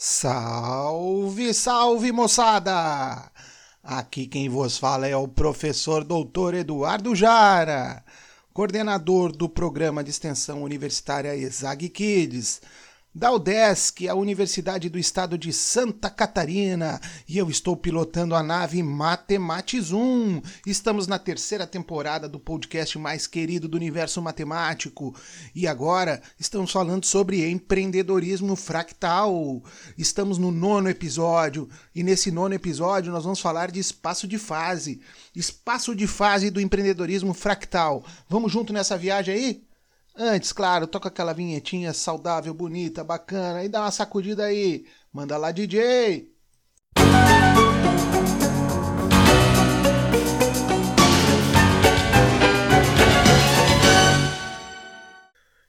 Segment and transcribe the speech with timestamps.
[0.00, 3.32] Salve, salve moçada!
[3.82, 8.04] Aqui quem vos fala é o professor doutor Eduardo Jara,
[8.54, 12.60] coordenador do programa de extensão universitária ESAG Kids
[13.18, 18.80] da UDESC, a Universidade do Estado de Santa Catarina, e eu estou pilotando a nave
[18.80, 20.40] Matematis 1.
[20.64, 25.16] Estamos na terceira temporada do podcast mais querido do universo matemático,
[25.52, 29.64] e agora estamos falando sobre empreendedorismo fractal.
[29.98, 35.00] Estamos no nono episódio, e nesse nono episódio nós vamos falar de espaço de fase.
[35.34, 38.04] Espaço de fase do empreendedorismo fractal.
[38.28, 39.67] Vamos junto nessa viagem aí?
[40.20, 44.84] Antes, claro, toca aquela vinhetinha saudável, bonita, bacana, e dá uma sacudida aí.
[45.12, 46.34] Manda lá, DJ!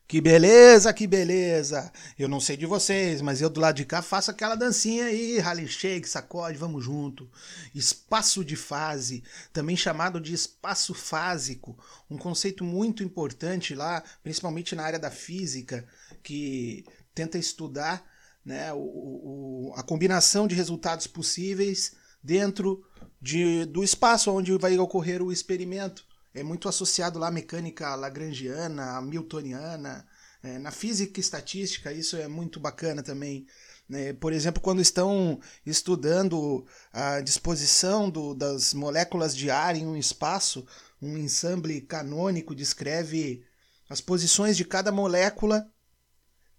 [0.10, 1.94] Que beleza, que beleza!
[2.18, 5.38] Eu não sei de vocês, mas eu do lado de cá faço aquela dancinha aí,
[5.38, 7.30] rally shake, sacode, vamos junto.
[7.76, 11.78] Espaço de fase, também chamado de espaço fásico,
[12.10, 15.88] um conceito muito importante lá, principalmente na área da física,
[16.24, 18.04] que tenta estudar
[18.44, 21.92] né, o, o, a combinação de resultados possíveis
[22.24, 22.84] dentro
[23.22, 29.02] de, do espaço onde vai ocorrer o experimento é muito associado lá à mecânica lagrangiana,
[29.02, 30.06] miltoniana,
[30.42, 33.46] é, na física e estatística, isso é muito bacana também.
[33.88, 34.14] Né?
[34.14, 40.66] Por exemplo, quando estão estudando a disposição do, das moléculas de ar em um espaço,
[41.02, 43.44] um ensemble canônico descreve
[43.90, 45.68] as posições de cada molécula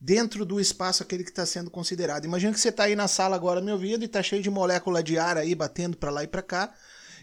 [0.00, 2.24] dentro do espaço aquele que está sendo considerado.
[2.24, 5.02] Imagina que você está aí na sala agora me ouvindo e está cheio de molécula
[5.02, 6.74] de ar aí batendo para lá e para cá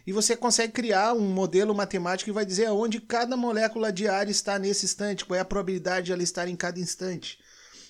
[0.08, 4.30] e você consegue criar um modelo matemático que vai dizer aonde cada molécula de ar
[4.30, 7.38] está nesse instante, qual é a probabilidade de ela estar em cada instante.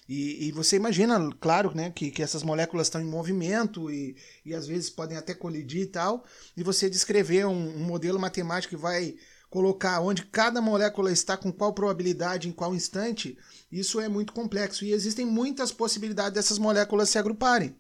[0.10, 4.56] E, e, você imagina, claro, né, que, que essas moléculas estão em movimento e, e
[4.56, 8.82] às vezes podem até colidir e tal, e você descrever um, um modelo matemático que
[8.82, 9.16] vai
[9.48, 13.38] colocar onde cada molécula está com qual probabilidade em qual instante,
[13.72, 17.76] isso é muito complexo e existem muitas possibilidades dessas moléculas se agruparem.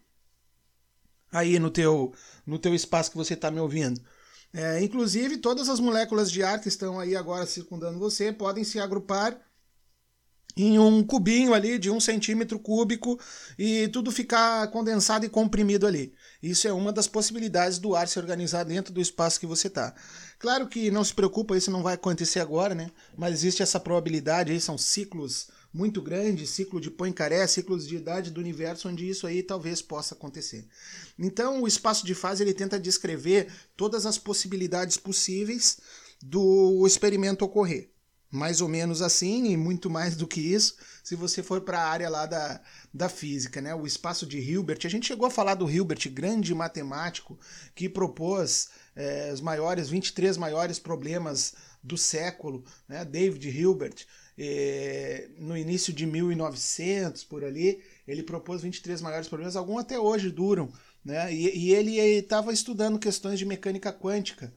[1.31, 2.13] Aí no teu
[2.45, 3.99] no teu espaço que você está me ouvindo.
[4.57, 8.79] É, inclusive, todas as moléculas de ar que estão aí agora circundando você podem se
[8.79, 9.39] agrupar
[10.55, 13.19] em um cubinho ali de um centímetro cúbico
[13.55, 16.11] e tudo ficar condensado e comprimido ali.
[16.41, 19.93] Isso é uma das possibilidades do ar se organizar dentro do espaço que você está.
[20.39, 22.89] Claro que não se preocupa, isso não vai acontecer agora, né?
[23.15, 28.31] Mas existe essa probabilidade aí, são ciclos muito grande, ciclo de Poincaré, ciclos de idade
[28.31, 30.67] do universo, onde isso aí talvez possa acontecer.
[31.17, 35.77] Então, o espaço de fase ele tenta descrever todas as possibilidades possíveis
[36.21, 37.91] do experimento ocorrer.
[38.29, 41.87] Mais ou menos assim, e muito mais do que isso, se você for para a
[41.87, 42.61] área lá da,
[42.93, 43.73] da física, né?
[43.73, 44.79] O espaço de Hilbert.
[44.83, 47.39] A gente chegou a falar do Hilbert, grande matemático,
[47.73, 53.05] que propôs é, os maiores, 23 maiores problemas do século, né?
[53.05, 54.05] David Hilbert
[54.37, 60.29] é, no início de 1900, por ali, ele propôs 23 maiores problemas, alguns até hoje
[60.29, 60.71] duram,
[61.03, 61.33] né?
[61.33, 64.53] E, e ele estava estudando questões de mecânica quântica.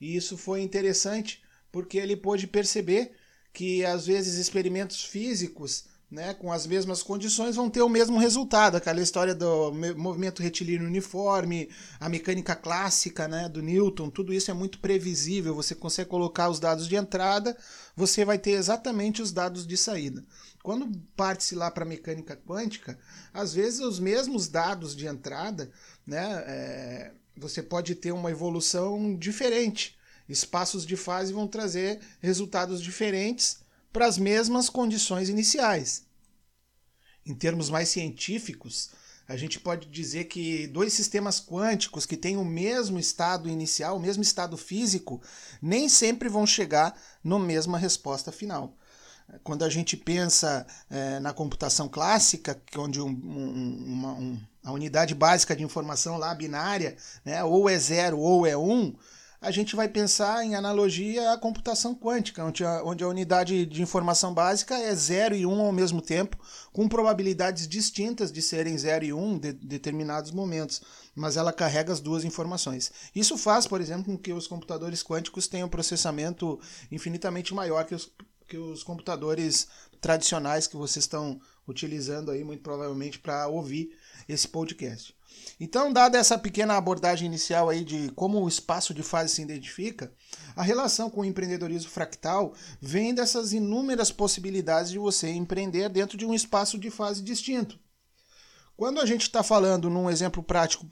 [0.00, 3.12] E isso foi interessante porque ele pôde perceber
[3.52, 8.76] que às vezes experimentos físicos né, com as mesmas condições, vão ter o mesmo resultado.
[8.76, 14.54] Aquela história do movimento retilíneo uniforme, a mecânica clássica né, do Newton, tudo isso é
[14.54, 15.54] muito previsível.
[15.54, 17.56] Você consegue colocar os dados de entrada,
[17.96, 20.22] você vai ter exatamente os dados de saída.
[20.62, 20.86] Quando
[21.16, 22.98] parte-se lá para a mecânica quântica,
[23.32, 25.70] às vezes os mesmos dados de entrada,
[26.06, 29.96] né, é, você pode ter uma evolução diferente.
[30.28, 36.04] Espaços de fase vão trazer resultados diferentes para as mesmas condições iniciais.
[37.24, 38.90] Em termos mais científicos,
[39.28, 44.00] a gente pode dizer que dois sistemas quânticos que têm o mesmo estado inicial, o
[44.00, 45.22] mesmo estado físico,
[45.60, 48.76] nem sempre vão chegar na mesma resposta final.
[49.44, 55.14] Quando a gente pensa é, na computação clássica, onde um, um, uma, um, a unidade
[55.14, 58.94] básica de informação lá binária, né, ou é zero ou é um,
[59.42, 63.82] a gente vai pensar em analogia à computação quântica, onde a, onde a unidade de
[63.82, 66.38] informação básica é 0 e 1 um ao mesmo tempo,
[66.72, 70.80] com probabilidades distintas de serem 0 e 1 um em de, determinados momentos,
[71.12, 72.92] mas ela carrega as duas informações.
[73.12, 76.60] Isso faz, por exemplo, com que os computadores quânticos tenham um processamento
[76.90, 78.12] infinitamente maior que os,
[78.48, 79.66] que os computadores
[80.00, 83.90] tradicionais que vocês estão utilizando aí, muito provavelmente, para ouvir
[84.28, 85.14] esse podcast.
[85.58, 90.12] Então, dada essa pequena abordagem inicial aí de como o espaço de fase se identifica,
[90.54, 96.26] a relação com o empreendedorismo fractal vem dessas inúmeras possibilidades de você empreender dentro de
[96.26, 97.78] um espaço de fase distinto.
[98.76, 100.86] Quando a gente está falando num exemplo prático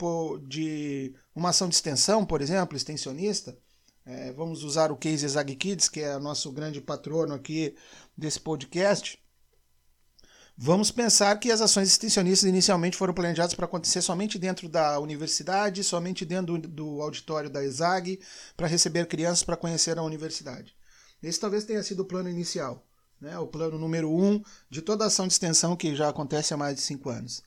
[0.47, 3.59] de uma ação de extensão, por exemplo, extensionista,
[4.05, 7.75] é, vamos usar o case Zag Kids, que é nosso grande patrono aqui
[8.17, 9.19] desse podcast.
[10.63, 15.83] Vamos pensar que as ações extensionistas inicialmente foram planejadas para acontecer somente dentro da universidade,
[15.83, 18.21] somente dentro do, auditório da ESAG,
[18.59, 20.75] para receber crianças para conhecer a universidade.
[21.23, 22.87] Esse talvez tenha sido o plano inicial,
[23.19, 23.39] né?
[23.39, 26.83] o plano número um de toda ação de extensão que já acontece há mais de
[26.83, 27.43] cinco anos.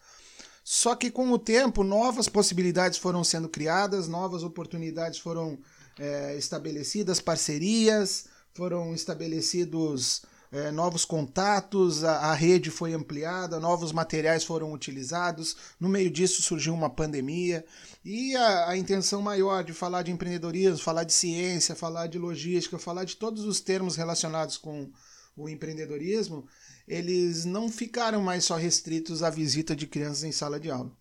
[0.63, 5.59] Só que com o tempo, novas possibilidades foram sendo criadas, novas oportunidades foram
[5.99, 8.25] é, estabelecidas, parcerias,
[8.55, 15.57] foram estabelecidos é, novos contatos, a, a, rede foi ampliada, novos materiais foram utilizados.
[15.79, 17.65] No meio disso surgiu uma pandemia
[18.05, 22.77] e a, a, intenção maior de falar de empreendedorismo, falar de ciência, falar de logística,
[22.77, 24.91] falar de todos os termos relacionados com
[25.35, 26.45] o empreendedorismo,
[26.87, 30.91] eles não ficaram mais só restritos à visita de crianças em sala de aula.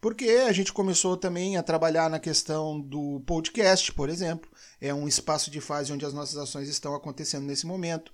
[0.00, 4.48] Porque a gente começou também a trabalhar na questão do podcast, por exemplo.
[4.80, 8.12] É um espaço de fase onde as nossas ações estão acontecendo nesse momento.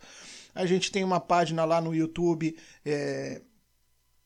[0.55, 3.43] A gente tem uma página lá no YouTube, é,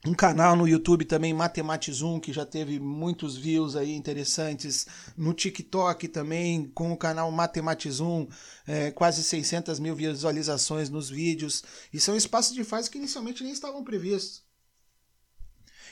[0.05, 4.87] um canal no YouTube também, Matematizum, que já teve muitos views aí interessantes.
[5.17, 8.27] No TikTok também, com o canal Matematizum,
[8.67, 11.63] é, quase 600 mil visualizações nos vídeos.
[11.93, 14.43] E são espaços de fase que inicialmente nem estavam previstos.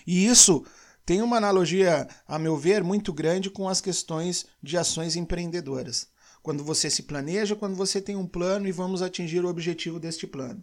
[0.05, 0.67] E isso
[1.06, 6.09] tem uma analogia, a meu ver, muito grande com as questões de ações empreendedoras
[6.42, 10.26] quando você se planeja, quando você tem um plano e vamos atingir o objetivo deste
[10.26, 10.62] plano.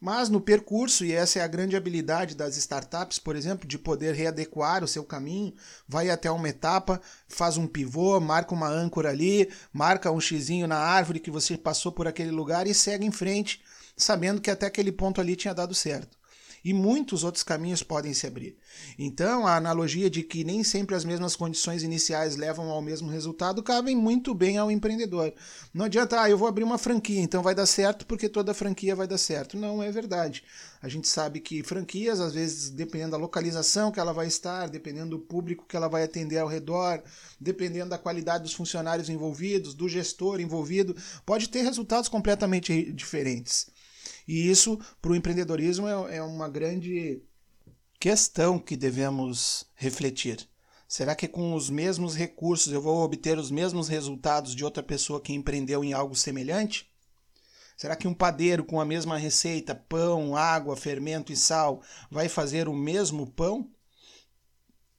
[0.00, 4.14] Mas no percurso, e essa é a grande habilidade das startups, por exemplo, de poder
[4.14, 5.54] readequar o seu caminho,
[5.88, 10.78] vai até uma etapa, faz um pivô, marca uma âncora ali, marca um xizinho na
[10.78, 13.62] árvore que você passou por aquele lugar e segue em frente,
[13.96, 16.21] sabendo que até aquele ponto ali tinha dado certo
[16.64, 18.56] e muitos outros caminhos podem se abrir.
[18.98, 23.62] Então, a analogia de que nem sempre as mesmas condições iniciais levam ao mesmo resultado
[23.62, 25.32] cabe muito bem ao empreendedor.
[25.74, 28.94] Não adianta, ah, eu vou abrir uma franquia, então vai dar certo porque toda franquia
[28.94, 29.56] vai dar certo.
[29.56, 30.44] Não é verdade.
[30.80, 35.10] A gente sabe que franquias, às vezes, dependendo da localização que ela vai estar, dependendo
[35.10, 37.02] do público que ela vai atender ao redor,
[37.40, 43.70] dependendo da qualidade dos funcionários envolvidos, do gestor envolvido, pode ter resultados completamente diferentes.
[44.26, 47.22] E isso, para o empreendedorismo, é, é uma grande
[47.98, 50.48] questão que devemos refletir.
[50.88, 55.20] Será que com os mesmos recursos eu vou obter os mesmos resultados de outra pessoa
[55.20, 56.90] que empreendeu em algo semelhante?
[57.76, 62.68] Será que um padeiro com a mesma receita, pão, água, fermento e sal, vai fazer
[62.68, 63.70] o mesmo pão?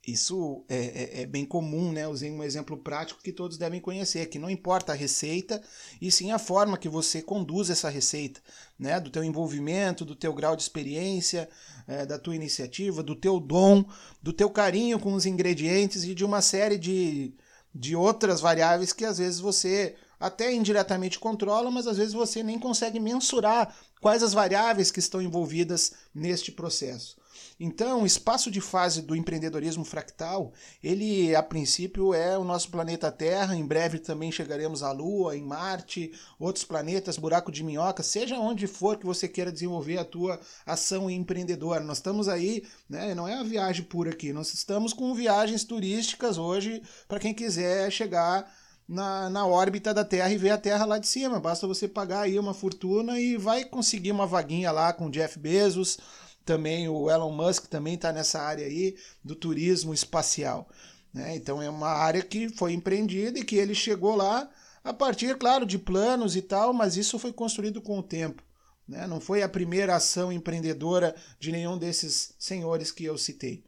[0.05, 2.05] Isso é, é, é, bem comum, né?
[2.05, 5.61] Usei um exemplo prático que todos devem conhecer, que não importa a receita,
[6.01, 8.41] e sim a forma que você conduz essa receita,
[8.77, 8.99] né?
[8.99, 11.49] Do teu envolvimento, do teu grau de experiência,
[11.87, 13.85] é, da tua iniciativa, do teu dom,
[14.21, 17.33] do teu carinho com os ingredientes e de uma série de,
[17.73, 22.59] de outras variáveis que às vezes você até indiretamente controla, mas às vezes você nem
[22.59, 27.22] consegue mensurar quais as variáveis que estão envolvidas neste processo.
[27.59, 30.53] Então, o espaço de fase do empreendedorismo fractal,
[30.83, 35.43] ele a princípio é o nosso planeta Terra, em breve também chegaremos à Lua, em
[35.43, 40.39] Marte, outros planetas, buraco de minhoca, seja onde for que você queira desenvolver a tua
[40.65, 41.83] ação empreendedora.
[41.83, 46.37] Nós estamos aí, né, não é a viagem pura aqui, nós estamos com viagens turísticas
[46.37, 48.51] hoje para quem quiser chegar
[48.87, 51.39] na, na órbita da Terra e ver a Terra lá de cima.
[51.39, 55.97] Basta você pagar aí uma fortuna e vai conseguir uma vaguinha lá com Jeff Bezos,
[56.45, 60.69] também o Elon Musk também está nessa área aí do turismo espacial.
[61.13, 61.35] Né?
[61.35, 64.49] Então é uma área que foi empreendida e que ele chegou lá
[64.83, 68.43] a partir, claro, de planos e tal, mas isso foi construído com o tempo.
[68.87, 69.07] Né?
[69.07, 73.63] Não foi a primeira ação empreendedora de nenhum desses senhores que eu citei.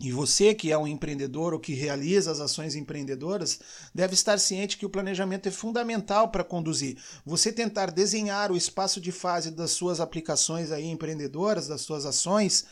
[0.00, 3.60] E você que é um empreendedor ou que realiza as ações empreendedoras,
[3.94, 6.96] deve estar ciente que o planejamento é fundamental para conduzir.
[7.24, 12.64] Você tentar desenhar o espaço de fase das suas aplicações aí empreendedoras, das suas ações,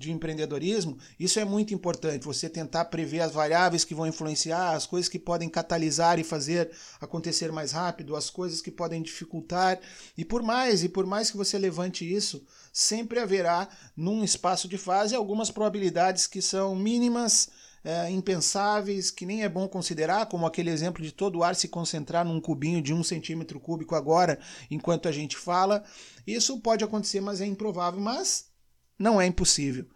[0.00, 2.24] de empreendedorismo, isso é muito importante.
[2.24, 6.70] Você tentar prever as variáveis que vão influenciar, as coisas que podem catalisar e fazer
[6.98, 9.78] acontecer mais rápido, as coisas que podem dificultar.
[10.16, 12.42] E por mais, e por mais que você levante isso,
[12.72, 17.50] sempre haverá, num espaço de fase, algumas probabilidades que são mínimas.
[17.82, 21.66] É, impensáveis que nem é bom considerar, como aquele exemplo de todo o ar se
[21.66, 24.38] concentrar num cubinho de um centímetro cúbico agora,
[24.70, 25.82] enquanto a gente fala.
[26.26, 27.98] Isso pode acontecer, mas é improvável.
[27.98, 28.49] Mas
[29.00, 29.86] não é impossível.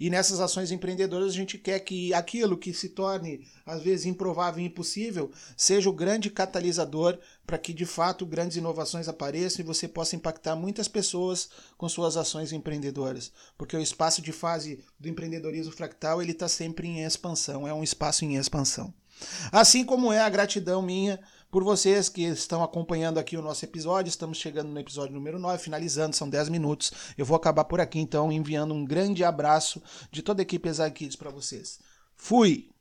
[0.00, 4.62] E nessas ações empreendedoras a gente quer que aquilo que se torne às vezes improvável
[4.62, 9.86] e impossível seja o grande catalisador para que de fato grandes inovações apareçam e você
[9.86, 15.72] possa impactar muitas pessoas com suas ações empreendedoras, porque o espaço de fase do empreendedorismo
[15.72, 18.94] fractal ele está sempre em expansão, é um espaço em expansão.
[19.50, 21.20] Assim como é a gratidão minha
[21.52, 24.08] por vocês que estão acompanhando aqui o nosso episódio.
[24.08, 26.90] Estamos chegando no episódio número 9, finalizando, são 10 minutos.
[27.16, 30.90] Eu vou acabar por aqui então enviando um grande abraço de toda a equipe Exar
[30.90, 31.78] Kids para vocês.
[32.16, 32.71] Fui!